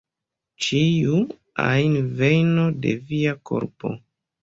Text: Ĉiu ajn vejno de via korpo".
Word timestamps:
Ĉiu 0.67 1.19
ajn 1.65 2.01
vejno 2.25 2.69
de 2.83 2.99
via 3.15 3.41
korpo". 3.53 3.99